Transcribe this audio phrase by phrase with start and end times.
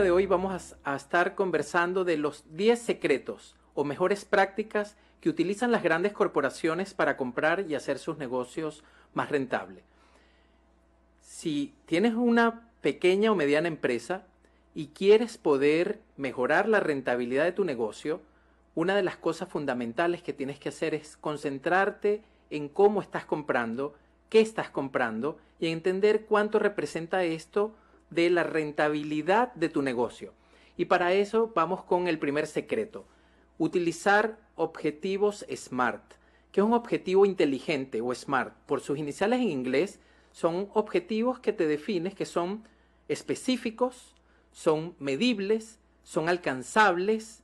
[0.00, 5.28] de hoy vamos a, a estar conversando de los 10 secretos o mejores prácticas que
[5.28, 8.84] utilizan las grandes corporaciones para comprar y hacer sus negocios
[9.14, 9.84] más rentables.
[11.20, 14.24] Si tienes una pequeña o mediana empresa
[14.74, 18.20] y quieres poder mejorar la rentabilidad de tu negocio,
[18.74, 23.94] una de las cosas fundamentales que tienes que hacer es concentrarte en cómo estás comprando,
[24.28, 27.74] qué estás comprando y entender cuánto representa esto
[28.14, 30.32] de la rentabilidad de tu negocio.
[30.76, 33.06] Y para eso vamos con el primer secreto.
[33.58, 36.02] Utilizar objetivos SMART.
[36.50, 38.54] que es un objetivo inteligente o SMART?
[38.66, 39.98] Por sus iniciales en inglés,
[40.30, 42.62] son objetivos que te defines que son
[43.08, 44.14] específicos,
[44.52, 47.42] son medibles, son alcanzables,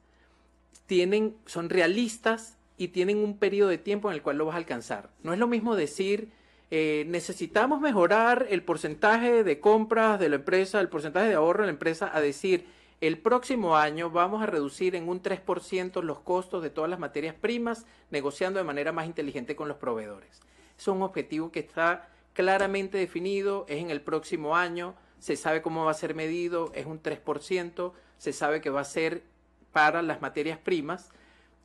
[0.87, 4.59] tienen, son realistas y tienen un periodo de tiempo en el cual lo vas a
[4.59, 5.11] alcanzar.
[5.23, 6.33] No es lo mismo decir,
[6.71, 11.67] eh, necesitamos mejorar el porcentaje de compras de la empresa, el porcentaje de ahorro de
[11.67, 12.67] la empresa, a decir,
[13.01, 17.35] el próximo año vamos a reducir en un 3% los costos de todas las materias
[17.35, 20.41] primas, negociando de manera más inteligente con los proveedores.
[20.79, 25.85] Es un objetivo que está claramente definido, es en el próximo año, se sabe cómo
[25.85, 29.25] va a ser medido, es un 3%, se sabe que va a ser
[29.73, 31.11] para las materias primas,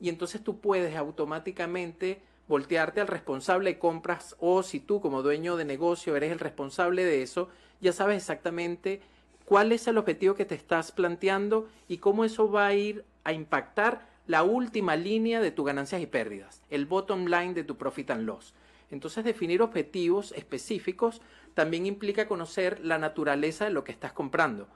[0.00, 5.56] y entonces tú puedes automáticamente voltearte al responsable de compras o si tú como dueño
[5.56, 7.48] de negocio eres el responsable de eso,
[7.80, 9.00] ya sabes exactamente
[9.44, 13.32] cuál es el objetivo que te estás planteando y cómo eso va a ir a
[13.32, 18.10] impactar la última línea de tus ganancias y pérdidas, el bottom line de tu profit
[18.10, 18.54] and loss.
[18.90, 21.22] Entonces definir objetivos específicos
[21.54, 24.68] también implica conocer la naturaleza de lo que estás comprando.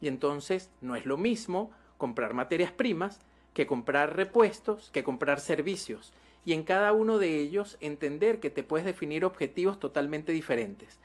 [0.00, 3.20] Y entonces no es lo mismo comprar materias primas
[3.52, 6.12] que comprar repuestos, que comprar servicios.
[6.44, 10.98] Y en cada uno de ellos entender que te puedes definir objetivos totalmente diferentes.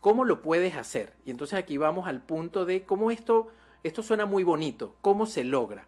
[0.00, 1.12] ¿Cómo lo puedes hacer?
[1.24, 3.48] Y entonces aquí vamos al punto de cómo esto,
[3.82, 5.86] esto suena muy bonito, cómo se logra.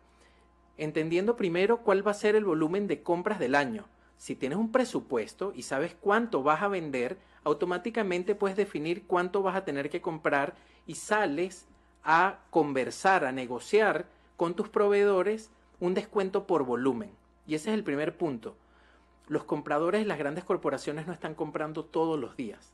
[0.77, 3.87] Entendiendo primero cuál va a ser el volumen de compras del año.
[4.17, 9.57] Si tienes un presupuesto y sabes cuánto vas a vender, automáticamente puedes definir cuánto vas
[9.57, 10.55] a tener que comprar
[10.87, 11.67] y sales
[12.03, 17.11] a conversar, a negociar con tus proveedores un descuento por volumen.
[17.51, 18.55] Y ese es el primer punto.
[19.27, 22.73] Los compradores las grandes corporaciones no están comprando todos los días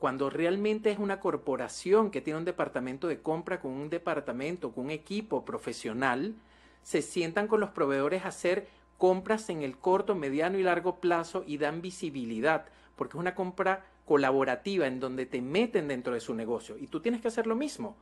[0.00, 4.86] cuando realmente es una corporación que tiene un departamento de compra con un departamento, con
[4.86, 6.34] un equipo profesional,
[6.82, 8.66] se sientan con los proveedores a hacer
[8.98, 13.86] compras en el corto, mediano y largo plazo y dan visibilidad, porque es una compra
[14.04, 17.54] colaborativa en donde te meten dentro de su negocio y tú tienes que hacer lo
[17.54, 17.96] mismo.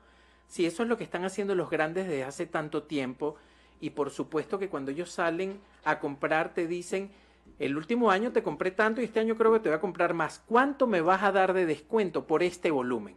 [0.48, 3.36] Si eso es lo que están haciendo los grandes desde hace tanto tiempo
[3.80, 7.10] y por supuesto que cuando ellos salen a comprar te dicen,
[7.58, 10.14] el último año te compré tanto y este año creo que te voy a comprar
[10.14, 10.42] más.
[10.46, 13.16] ¿Cuánto me vas a dar de descuento por este volumen?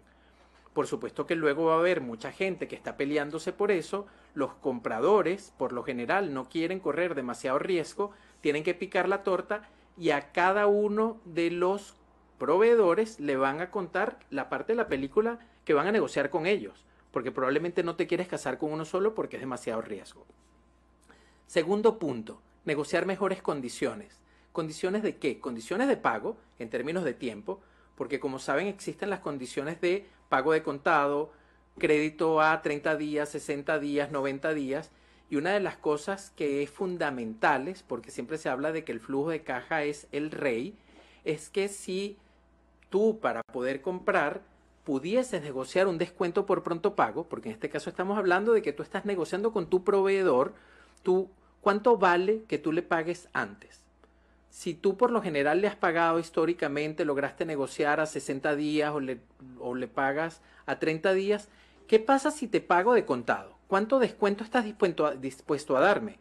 [0.73, 4.07] Por supuesto que luego va a haber mucha gente que está peleándose por eso.
[4.33, 9.69] Los compradores, por lo general, no quieren correr demasiado riesgo, tienen que picar la torta
[9.97, 11.95] y a cada uno de los
[12.37, 16.47] proveedores le van a contar la parte de la película que van a negociar con
[16.47, 20.25] ellos, porque probablemente no te quieres casar con uno solo porque es demasiado riesgo.
[21.47, 24.19] Segundo punto, negociar mejores condiciones.
[24.51, 25.39] ¿Condiciones de qué?
[25.39, 27.61] Condiciones de pago en términos de tiempo,
[27.95, 31.31] porque como saben existen las condiciones de pago de contado,
[31.77, 34.91] crédito a 30 días, 60 días, 90 días,
[35.29, 38.99] y una de las cosas que es fundamentales, porque siempre se habla de que el
[38.99, 40.77] flujo de caja es el rey,
[41.23, 42.17] es que si
[42.89, 44.41] tú para poder comprar
[44.83, 48.73] pudieses negociar un descuento por pronto pago, porque en este caso estamos hablando de que
[48.73, 50.53] tú estás negociando con tu proveedor,
[51.03, 51.29] tú,
[51.61, 53.83] ¿cuánto vale que tú le pagues antes?
[54.53, 58.99] si tú por lo general le has pagado históricamente, lograste negociar a 60 días o
[58.99, 59.19] le,
[59.59, 61.49] o le pagas a 30 días,
[61.87, 63.57] ¿qué pasa si te pago de contado?
[63.65, 66.19] ¿Cuánto descuento estás dispuesto a, dispuesto a darme?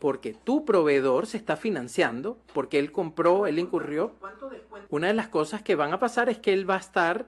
[0.00, 4.16] Porque tu proveedor se está financiando, porque él compró, él incurrió.
[4.88, 7.26] Una de las cosas que van a pasar es que él va a estar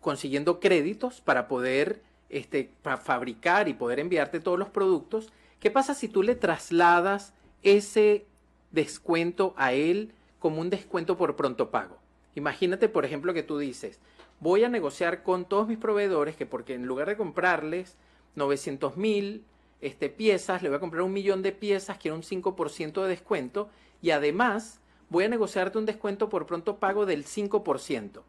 [0.00, 2.00] consiguiendo créditos para poder
[2.30, 5.32] este, para fabricar y poder enviarte todos los productos.
[5.60, 8.26] ¿Qué pasa si tú le trasladas ese
[8.70, 11.98] descuento a él como un descuento por pronto pago.
[12.34, 13.98] Imagínate, por ejemplo, que tú dices,
[14.40, 17.96] voy a negociar con todos mis proveedores que porque en lugar de comprarles
[18.36, 19.44] 900 mil
[19.80, 23.68] este, piezas, le voy a comprar un millón de piezas, quiero un 5% de descuento
[24.00, 28.22] y además voy a negociarte un descuento por pronto pago del 5%.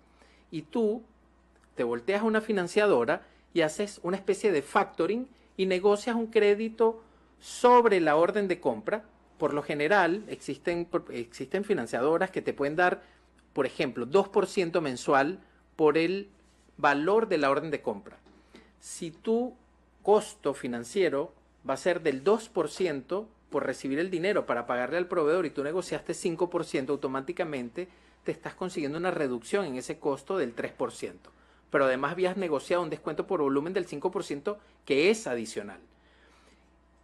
[0.51, 1.03] Y tú
[1.75, 3.23] te volteas a una financiadora
[3.53, 5.27] y haces una especie de factoring
[5.57, 7.03] y negocias un crédito
[7.39, 9.03] sobre la orden de compra
[9.39, 13.01] por lo general existen, existen financiadoras que te pueden dar,
[13.53, 15.39] por ejemplo, 2% mensual
[15.77, 16.30] por el
[16.77, 18.18] valor de la orden de compra.
[18.81, 19.56] Si tú
[20.03, 21.33] costo financiero
[21.68, 25.63] va a ser del 2% por recibir el dinero para pagarle al proveedor y tú
[25.63, 27.88] negociaste 5%, automáticamente
[28.25, 31.13] te estás consiguiendo una reducción en ese costo del 3%.
[31.71, 35.80] Pero además habías negociado un descuento por volumen del 5% que es adicional.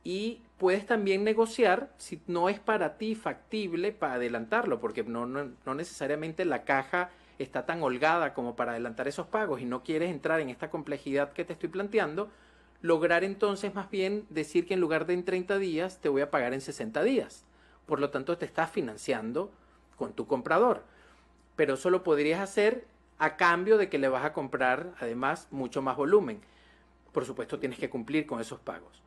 [0.06, 5.50] Y puedes también negociar si no es para ti factible para adelantarlo, porque no, no,
[5.66, 7.10] no necesariamente la caja
[7.40, 11.34] está tan holgada como para adelantar esos pagos y no quieres entrar en esta complejidad
[11.34, 12.30] que te estoy planteando,
[12.82, 16.30] lograr entonces más bien decir que en lugar de en 30 días te voy a
[16.30, 17.44] pagar en 60 días.
[17.86, 19.52] Por lo tanto, te estás financiando
[19.96, 20.84] con tu comprador.
[21.56, 22.86] Pero eso lo podrías hacer
[23.18, 26.42] a cambio de que le vas a comprar además mucho más volumen.
[27.12, 29.02] Por supuesto, tienes que cumplir con esos pagos.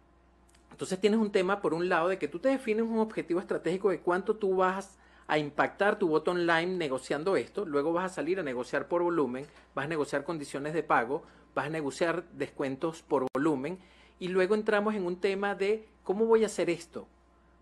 [0.78, 3.90] Entonces tienes un tema, por un lado, de que tú te defines un objetivo estratégico
[3.90, 4.96] de cuánto tú vas
[5.26, 9.44] a impactar tu bottom line negociando esto, luego vas a salir a negociar por volumen,
[9.74, 13.80] vas a negociar condiciones de pago, vas a negociar descuentos por volumen
[14.20, 17.08] y luego entramos en un tema de cómo voy a hacer esto.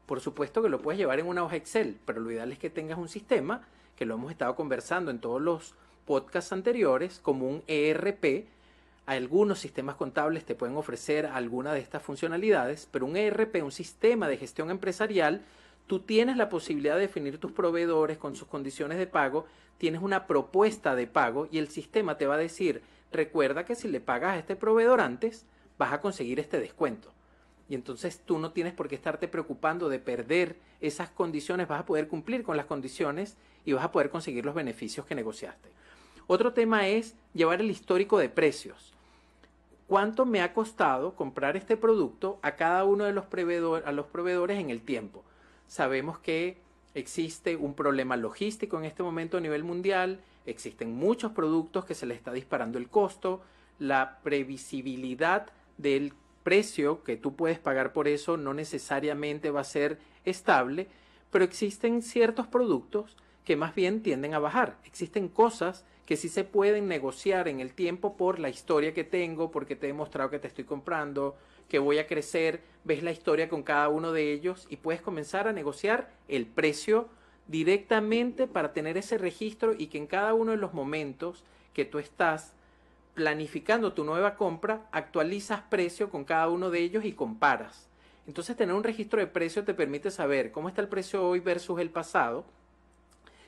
[0.05, 2.69] Por supuesto que lo puedes llevar en una hoja Excel, pero lo ideal es que
[2.69, 3.67] tengas un sistema,
[3.97, 5.75] que lo hemos estado conversando en todos los
[6.05, 8.47] podcasts anteriores, como un ERP.
[9.07, 14.27] Algunos sistemas contables te pueden ofrecer alguna de estas funcionalidades, pero un ERP, un sistema
[14.27, 15.43] de gestión empresarial,
[15.87, 19.47] tú tienes la posibilidad de definir tus proveedores con sus condiciones de pago,
[19.79, 22.83] tienes una propuesta de pago y el sistema te va a decir,
[23.13, 25.47] recuerda que si le pagas a este proveedor antes,
[25.79, 27.13] vas a conseguir este descuento.
[27.69, 31.87] Y entonces tú no tienes por qué estarte preocupando de perder esas condiciones, vas a
[31.87, 35.69] poder cumplir con las condiciones y vas a poder conseguir los beneficios que negociaste.
[36.27, 38.96] Otro tema es llevar el histórico de precios.
[39.87, 44.81] ¿Cuánto me ha costado comprar este producto a cada uno de los, proveedores en el
[44.81, 45.25] tiempo?
[45.69, 46.59] Sabemos que
[46.95, 52.07] existe un problema logístico en este momento a nivel mundial, existen muchos productos que se
[52.07, 53.43] les está disparando el costo,
[53.79, 60.01] la previsibilidad del precio que tú puedes pagar por eso no necesariamente va a ser
[60.25, 60.89] estable,
[61.31, 63.17] pero existen ciertos productos
[63.47, 64.77] que más bien tienden a bajar.
[64.85, 69.51] Existen cosas que sí se pueden negociar en el tiempo por la historia que tengo,
[69.51, 71.37] porque te he demostrado que te estoy comprando,
[71.69, 75.47] que voy a crecer, ves la historia con cada uno de ellos y puedes comenzar
[75.47, 77.09] a negociar el precio
[77.47, 82.01] directamente para tener ese registro y que en cada uno de los momentos que tú
[82.01, 82.53] estás
[83.15, 87.89] planificando tu nueva compra, actualizas precio con cada uno de ellos y comparas.
[88.27, 91.79] Entonces tener un registro de precio te permite saber cómo está el precio hoy versus
[91.81, 92.45] el pasado.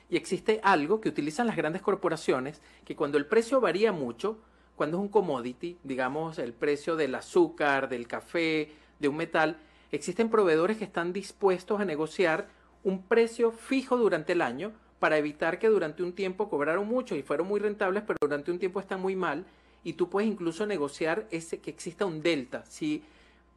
[0.09, 4.39] Y existe algo que utilizan las grandes corporaciones, que cuando el precio varía mucho,
[4.75, 9.57] cuando es un commodity, digamos el precio del azúcar, del café, de un metal,
[9.91, 12.47] existen proveedores que están dispuestos a negociar
[12.83, 17.23] un precio fijo durante el año para evitar que durante un tiempo cobraron mucho y
[17.23, 19.45] fueron muy rentables, pero durante un tiempo están muy mal
[19.83, 22.65] y tú puedes incluso negociar ese que exista un delta.
[22.65, 23.03] Si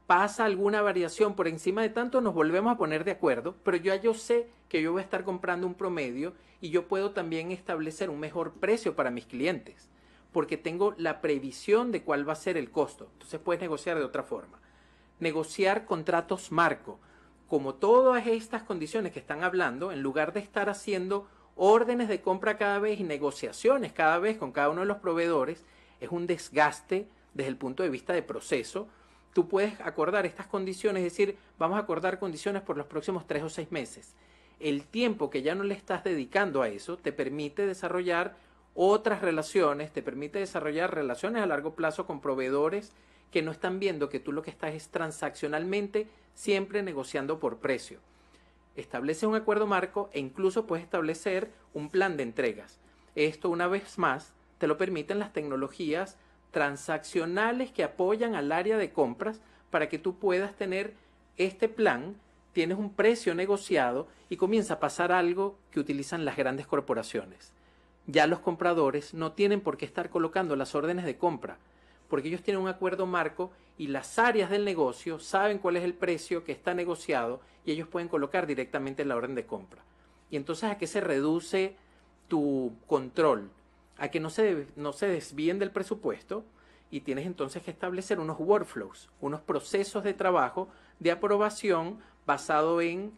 [0.07, 3.97] pasa alguna variación por encima de tanto, nos volvemos a poner de acuerdo, pero ya
[3.97, 8.11] yo sé que yo voy a estar comprando un promedio y yo puedo también establecer
[8.11, 9.91] un mejor precio para mis clientes,
[10.33, 13.09] porque tengo la previsión de cuál va a ser el costo.
[13.13, 14.61] Entonces puedes negociar de otra forma.
[15.21, 16.99] Negociar contratos marco
[17.53, 22.57] como todas estas condiciones que están hablando, en lugar de estar haciendo órdenes de compra
[22.57, 25.67] cada vez y negociaciones cada vez con cada uno de los proveedores,
[26.01, 28.89] es un desgaste desde el punto de vista de proceso.
[29.33, 33.43] Tú puedes acordar estas condiciones, es decir, vamos a acordar condiciones por los próximos tres
[33.43, 34.15] o seis meses.
[34.61, 38.37] El tiempo que ya no le estás dedicando a eso te permite desarrollar
[38.75, 42.93] otras relaciones, te permite desarrollar relaciones a largo plazo con proveedores
[43.31, 47.99] que no están viendo que tú lo que estás es transaccionalmente siempre negociando por precio.
[48.77, 52.79] Establece un acuerdo marco e incluso puedes establecer un plan de entregas.
[53.15, 56.17] Esto una vez más te lo permiten las tecnologías
[56.53, 59.41] transaccionales que apoyan al área de compras
[59.71, 60.95] para que tú puedas tener
[61.39, 62.15] este plan,
[62.53, 67.53] tienes un precio negociado y comienza a pasar algo que utilizan las grandes corporaciones.
[68.07, 71.57] Ya los compradores no tienen por qué estar colocando las órdenes de compra,
[72.09, 75.95] porque ellos tienen un acuerdo marco y las áreas del negocio saben cuál es el
[75.95, 79.83] precio que está negociado y ellos pueden colocar directamente la orden de compra.
[80.31, 81.77] Y entonces a qué se reduce
[82.29, 83.51] tu control,
[83.99, 86.45] a que no se, no se desvíen del presupuesto
[86.91, 90.69] y tienes entonces que establecer unos workflows, unos procesos de trabajo
[91.01, 93.13] de aprobación basado en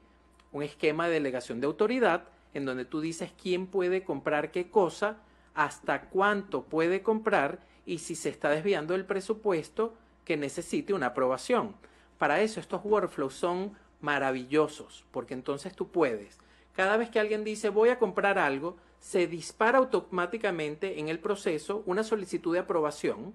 [0.52, 5.18] un esquema de delegación de autoridad en donde tú dices quién puede comprar qué cosa,
[5.54, 11.74] hasta cuánto puede comprar y si se está desviando del presupuesto que necesite una aprobación.
[12.18, 16.38] Para eso estos workflows son maravillosos, porque entonces tú puedes,
[16.72, 21.82] cada vez que alguien dice voy a comprar algo, se dispara automáticamente en el proceso
[21.84, 23.34] una solicitud de aprobación.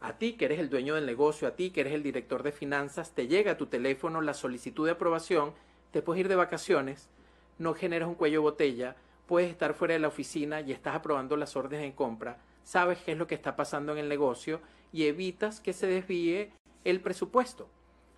[0.00, 2.50] A ti que eres el dueño del negocio, a ti que eres el director de
[2.50, 5.52] finanzas, te llega a tu teléfono la solicitud de aprobación,
[5.90, 7.10] te puedes ir de vacaciones,
[7.58, 11.56] no generas un cuello botella, puedes estar fuera de la oficina y estás aprobando las
[11.56, 14.62] órdenes de compra, sabes qué es lo que está pasando en el negocio
[14.94, 16.52] y evitas que se desvíe
[16.84, 17.68] el presupuesto.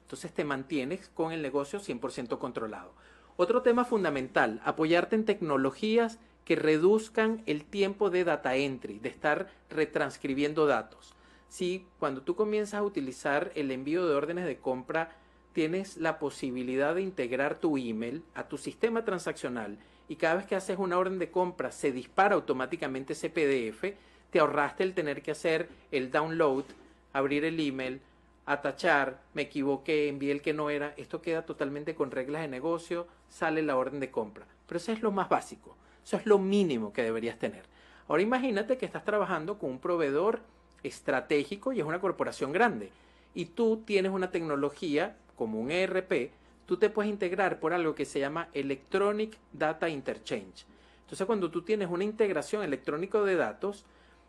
[0.03, 2.93] Entonces te mantienes con el negocio 100% controlado.
[3.37, 9.51] Otro tema fundamental, apoyarte en tecnologías que reduzcan el tiempo de data entry, de estar
[9.69, 11.13] retranscribiendo datos.
[11.51, 15.15] Si cuando tú comienzas a utilizar el envío de órdenes de compra,
[15.53, 19.77] tienes la posibilidad de integrar tu email a tu sistema transaccional
[20.09, 23.85] y cada vez que haces una orden de compra se dispara automáticamente ese PDF,
[24.31, 26.65] te ahorraste el tener que hacer el download,
[27.13, 28.01] abrir el email,
[28.47, 33.07] atachar, me equivoqué, envié el que no era, esto queda totalmente con reglas de negocio,
[33.29, 34.47] sale la orden de compra.
[34.67, 35.77] Pero eso es lo más básico,
[36.09, 37.65] eso es lo mínimo que deberías tener.
[38.09, 40.41] Ahora imagínate que estás trabajando con un proveedor
[40.83, 42.91] estratégico y es una corporación grande
[43.35, 46.31] y tú tienes una tecnología como un ERP,
[46.65, 50.65] tú te puedes integrar por algo que se llama Electronic Data Interchange.
[51.03, 53.85] Entonces cuando tú tienes una integración electrónica de datos,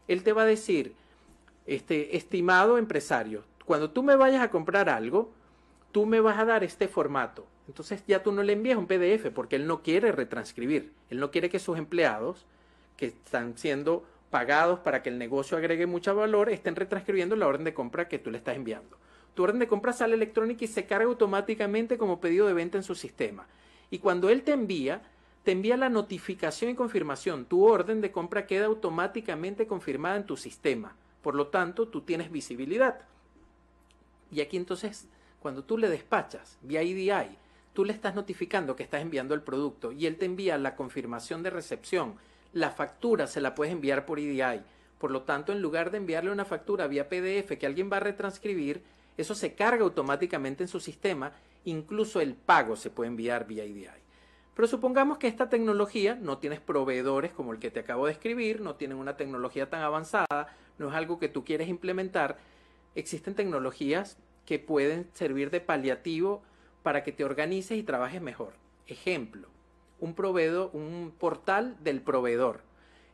[0.09, 0.95] él te va a decir,
[1.65, 5.31] este, estimado empresario, cuando tú me vayas a comprar algo,
[5.93, 7.45] tú me vas a dar este formato.
[7.69, 10.91] Entonces ya tú no le envías un PDF porque él no quiere retranscribir.
[11.11, 12.47] Él no quiere que sus empleados,
[12.97, 17.65] que están siendo pagados para que el negocio agregue mucho valor, estén retranscribiendo la orden
[17.65, 18.97] de compra que tú le estás enviando.
[19.35, 22.83] Tu orden de compra sale electrónica y se carga automáticamente como pedido de venta en
[22.83, 23.45] su sistema.
[23.91, 25.03] Y cuando él te envía,
[25.43, 27.45] te envía la notificación y confirmación.
[27.45, 30.95] Tu orden de compra queda automáticamente confirmada en tu sistema.
[31.21, 33.01] Por lo tanto, tú tienes visibilidad.
[34.31, 35.07] Y aquí entonces,
[35.39, 37.37] cuando tú le despachas vía EDI,
[37.79, 41.43] tú le estás notificando que estás enviando el producto y él te envía la confirmación
[41.43, 42.15] de recepción.
[42.51, 44.59] La factura se la puedes enviar por EDI.
[44.97, 48.01] Por lo tanto, en lugar de enviarle una factura vía PDF que alguien va a
[48.01, 48.83] retranscribir,
[49.15, 51.31] eso se carga automáticamente en su sistema.
[51.63, 53.87] Incluso el pago se puede enviar vía EDI.
[54.57, 58.59] Pero supongamos que esta tecnología no tienes proveedores como el que te acabo de escribir,
[58.59, 62.39] no tienen una tecnología tan avanzada, no es algo que tú quieres implementar
[62.95, 66.41] existen tecnologías que pueden servir de paliativo
[66.89, 68.53] para que te organices y trabajes mejor.
[68.87, 69.47] Ejemplo,
[69.99, 72.61] un proveedor, un portal del proveedor.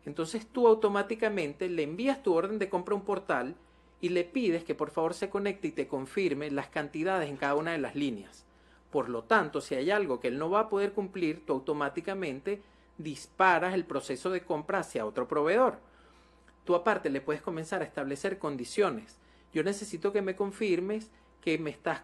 [0.06, 3.54] Entonces tú automáticamente le envías tu orden de compra a un portal
[4.00, 7.56] y le pides que por favor se conecte y te confirme las cantidades en cada
[7.56, 8.46] una de las líneas.
[8.92, 12.62] Por lo tanto, si hay algo que él no va a poder cumplir, tú automáticamente
[12.98, 15.80] disparas el proceso de compra hacia otro proveedor.
[16.64, 19.18] Tú aparte le puedes comenzar a establecer condiciones
[19.56, 21.10] yo necesito que me confirmes
[21.46, 22.02] que me, estás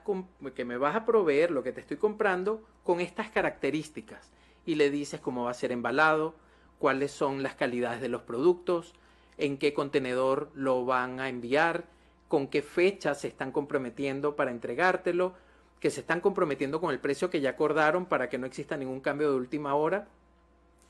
[0.54, 4.32] que me vas a proveer lo que te estoy comprando con estas características.
[4.68, 6.36] Y le dices cómo va a ser embalado,
[6.78, 8.94] cuáles son las calidades de los productos,
[9.40, 11.86] en qué contenedor lo van a enviar,
[12.28, 15.34] con qué fecha se están comprometiendo para entregártelo,
[15.80, 19.02] que se están comprometiendo con el precio que ya acordaron para que no exista ningún
[19.02, 20.08] cambio de última hora.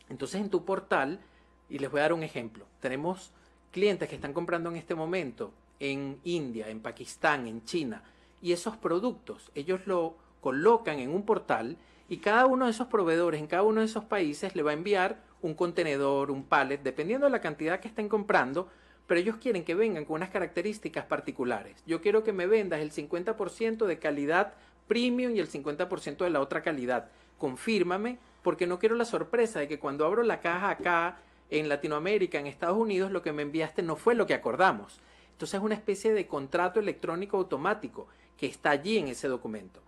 [0.10, 1.22] Entonces en tu portal,
[1.70, 3.32] y les voy a dar un ejemplo, tenemos
[3.72, 8.04] clientes que están comprando en este momento en India, en Pakistán, en China.
[8.42, 11.78] Y esos productos, ellos lo colocan en un portal
[12.10, 14.74] y cada uno de esos proveedores en cada uno de esos países le va a
[14.74, 18.68] enviar un contenedor, un pallet, dependiendo de la cantidad que estén comprando,
[19.08, 21.84] pero ellos quieren que vengan con unas características particulares.
[21.86, 24.54] Yo quiero que me vendas el 50% de calidad
[24.88, 27.10] premium y el 50% de la otra calidad.
[27.38, 31.18] Confírmame, porque no quiero la sorpresa de que cuando abro la caja acá
[31.50, 35.00] en Latinoamérica, en Estados Unidos, lo que me enviaste no fue lo que acordamos.
[35.42, 38.06] Entonces es una especie de contrato electrónico automático
[38.38, 39.80] que está allí en ese documento.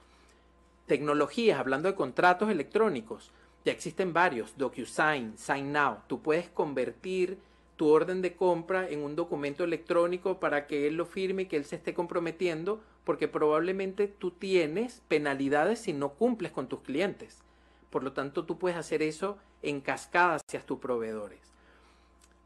[0.88, 3.30] Tecnologías, hablando de contratos electrónicos,
[3.64, 5.98] ya existen varios, DocuSign, SignNow.
[6.08, 7.38] Tú puedes convertir
[7.76, 11.58] tu orden de compra en un documento electrónico para que él lo firme y que
[11.58, 17.44] él se esté comprometiendo, porque probablemente tú tienes penalidades si no cumples con tus clientes.
[17.92, 21.42] Por lo tanto, tú puedes hacer eso en cascada hacia tus proveedores.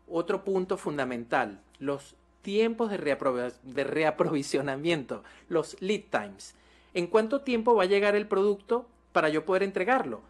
[0.10, 6.56] Otro punto fundamental, los tiempos de, reaprovisionamiento, los lead times.
[6.94, 10.22] ¿En cuánto tiempo va a llegar el producto para yo poder entregarlo?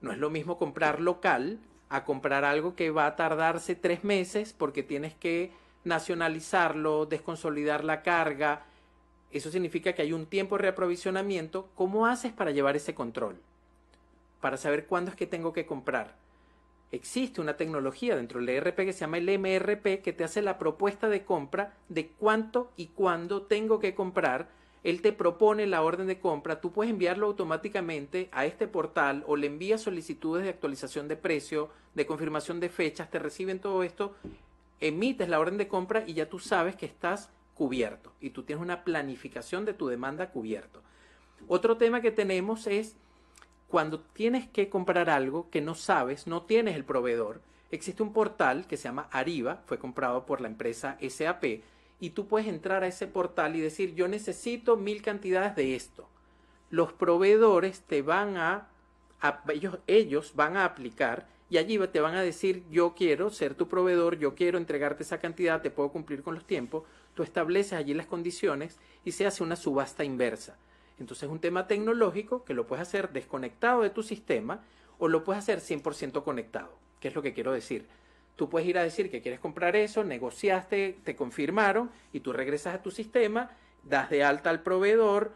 [0.00, 1.58] No es lo mismo comprar local
[1.88, 5.50] a comprar algo que va a tardarse tres meses porque tienes que
[5.82, 8.62] nacionalizarlo, desconsolidar la carga.
[9.32, 11.68] Eso significa que hay un tiempo de reaprovisionamiento.
[11.74, 13.40] ¿Cómo haces para llevar ese control?
[14.40, 16.14] Para saber cuándo es que tengo que comprar
[16.92, 20.58] existe una tecnología dentro del ERP que se llama el MRP que te hace la
[20.58, 24.48] propuesta de compra de cuánto y cuándo tengo que comprar.
[24.84, 29.34] Él te propone la orden de compra, tú puedes enviarlo automáticamente a este portal o
[29.34, 34.14] le envías solicitudes de actualización de precio, de confirmación de fechas, te reciben todo esto,
[34.80, 38.62] emites la orden de compra y ya tú sabes que estás cubierto y tú tienes
[38.62, 40.82] una planificación de tu demanda cubierto.
[41.48, 42.96] Otro tema que tenemos es
[43.68, 48.66] cuando tienes que comprar algo que no sabes, no tienes el proveedor, existe un portal
[48.66, 51.62] que se llama Ariba, fue comprado por la empresa SAP,
[51.98, 56.08] y tú puedes entrar a ese portal y decir, yo necesito mil cantidades de esto.
[56.70, 58.68] Los proveedores te van a,
[59.48, 63.68] ellos, ellos van a aplicar y allí te van a decir, yo quiero ser tu
[63.68, 66.82] proveedor, yo quiero entregarte esa cantidad, te puedo cumplir con los tiempos,
[67.14, 70.56] tú estableces allí las condiciones y se hace una subasta inversa.
[70.98, 74.62] Entonces es un tema tecnológico que lo puedes hacer desconectado de tu sistema
[74.98, 76.70] o lo puedes hacer 100% conectado.
[77.00, 77.86] ¿Qué es lo que quiero decir?
[78.36, 82.74] Tú puedes ir a decir que quieres comprar eso, negociaste, te confirmaron y tú regresas
[82.74, 83.50] a tu sistema,
[83.82, 85.32] das de alta al proveedor,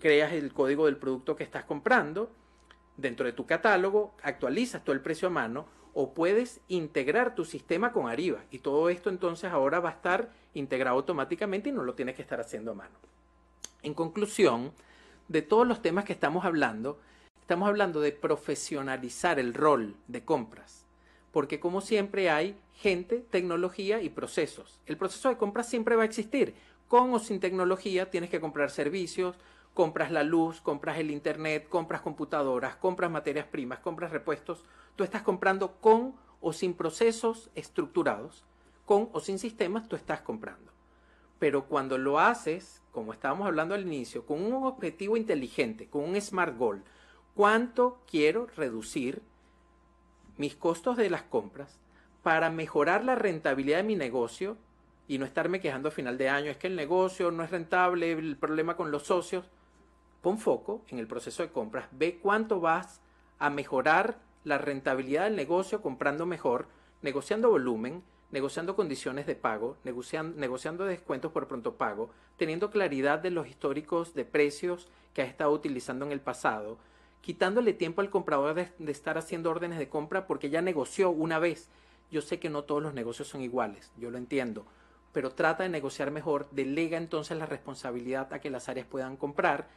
[0.00, 2.30] creas el código del producto que estás comprando
[2.96, 7.92] dentro de tu catálogo, actualizas todo el precio a mano o puedes integrar tu sistema
[7.92, 11.94] con Ariba y todo esto entonces ahora va a estar integrado automáticamente y no lo
[11.94, 12.94] tienes que estar haciendo a mano.
[13.82, 14.72] En conclusión,
[15.28, 16.98] de todos los temas que estamos hablando,
[17.40, 20.84] estamos hablando de profesionalizar el rol de compras,
[21.32, 24.80] porque como siempre hay gente, tecnología y procesos.
[24.86, 26.54] El proceso de compras siempre va a existir.
[26.88, 29.36] Con o sin tecnología tienes que comprar servicios,
[29.74, 34.64] compras la luz, compras el internet, compras computadoras, compras materias primas, compras repuestos.
[34.96, 38.44] Tú estás comprando con o sin procesos estructurados,
[38.84, 40.71] con o sin sistemas, tú estás comprando.
[41.42, 46.20] Pero cuando lo haces, como estábamos hablando al inicio, con un objetivo inteligente, con un
[46.20, 46.84] smart goal,
[47.34, 49.22] ¿cuánto quiero reducir
[50.36, 51.80] mis costos de las compras
[52.22, 54.56] para mejorar la rentabilidad de mi negocio
[55.08, 56.48] y no estarme quejando a final de año?
[56.48, 59.44] Es que el negocio no es rentable, el problema con los socios
[60.20, 63.00] pon foco en el proceso de compras, ve cuánto vas
[63.40, 66.68] a mejorar la rentabilidad del negocio comprando mejor,
[67.00, 73.30] negociando volumen, negociando condiciones de pago, negociando, negociando descuentos por pronto pago, teniendo claridad de
[73.30, 76.78] los históricos de precios que has estado utilizando en el pasado,
[77.20, 81.68] quitándole tiempo al comprador de, estar haciendo órdenes de compra porque ya negoció una vez.
[82.10, 84.66] Yo sé que no todos los negocios son iguales, yo lo entiendo,
[85.12, 89.68] pero trata de negociar mejor, delega entonces la responsabilidad a que las áreas puedan comprar,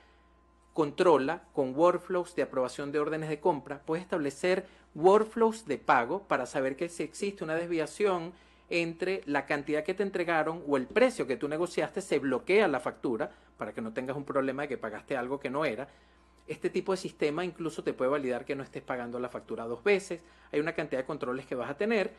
[0.74, 6.46] controla con workflows de aprobación de órdenes de compra, puedes establecer workflows de pago para
[6.46, 8.34] saber que si existe una desviación
[8.70, 12.80] entre la cantidad que te entregaron o el precio que tú negociaste, se bloquea la
[12.80, 15.88] factura para que no tengas un problema de que pagaste algo que no era.
[16.48, 19.84] Este tipo de sistema incluso te puede validar que no estés pagando la factura dos
[19.84, 20.22] veces.
[20.52, 22.14] Hay una cantidad de controles que vas a tener.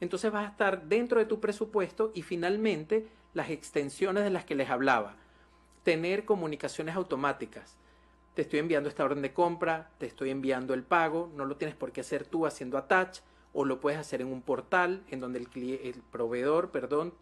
[0.00, 4.54] Entonces vas a estar dentro de tu presupuesto y finalmente las extensiones de las que
[4.54, 5.16] les hablaba.
[5.84, 7.76] Tener comunicaciones automáticas
[8.34, 11.76] te estoy enviando esta orden de compra, te estoy enviando el pago, no lo tienes
[11.76, 13.20] por qué hacer tú haciendo attach
[13.52, 17.12] o lo puedes hacer en un portal en donde el, proveedor, perdón,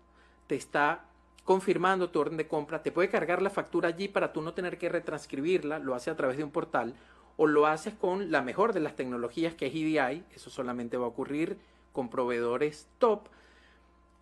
[0.46, 1.04] te está
[1.44, 4.78] confirmando tu orden de compra, te puede cargar la factura allí para tú no tener
[4.78, 6.94] que retranscribirla, lo hace a través de un portal
[7.36, 11.06] o lo haces con la mejor de las tecnologías que es EDI, eso solamente va
[11.06, 11.58] a ocurrir
[11.92, 13.28] con proveedores top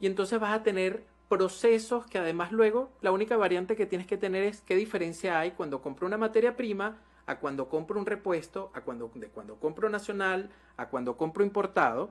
[0.00, 4.16] y entonces vas a tener procesos que además luego la única variante que tienes que
[4.16, 6.96] tener es qué diferencia hay cuando compro una materia prima
[7.28, 12.08] a cuando compro un repuesto, a cuando, de cuando compro nacional, a cuando compro importado,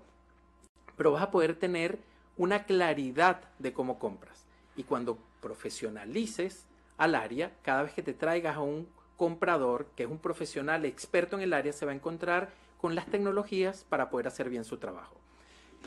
[0.96, 1.98] pero vas a poder tener
[2.38, 4.46] una claridad de cómo compras.
[4.76, 6.66] Y cuando profesionalices
[6.98, 11.36] al área, cada vez que te traigas a un comprador que es un profesional experto
[11.36, 14.78] en el área, se va a encontrar con las tecnologías para poder hacer bien su
[14.78, 15.16] trabajo.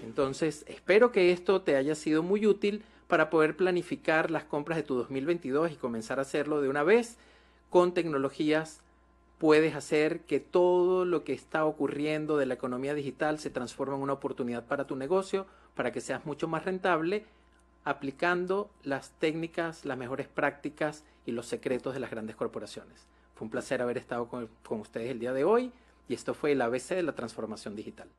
[0.02, 4.82] Entonces, espero que esto te haya sido muy útil para poder planificar las compras de
[4.82, 7.16] tu 2022 y comenzar a hacerlo de una vez.
[7.68, 8.82] Con tecnologías
[9.40, 14.02] puedes hacer que todo lo que está ocurriendo de la economía digital se transforme en
[14.02, 17.24] una oportunidad para tu negocio, para que seas mucho más rentable,
[17.82, 23.06] aplicando las técnicas, las mejores prácticas y los secretos de las grandes corporaciones.
[23.34, 25.72] Fue un placer haber estado con, ustedes el día de hoy
[26.06, 28.10] y esto fue el ABC de la transformación digital.